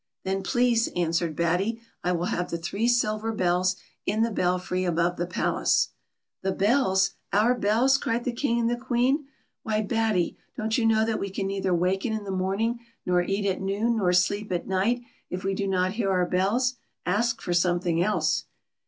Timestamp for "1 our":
7.31-7.53